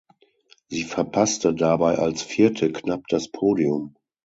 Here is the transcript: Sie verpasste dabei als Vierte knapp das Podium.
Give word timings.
Sie 0.69 0.81
verpasste 0.83 1.53
dabei 1.53 1.99
als 1.99 2.23
Vierte 2.23 2.71
knapp 2.71 3.03
das 3.09 3.27
Podium. 3.29 3.93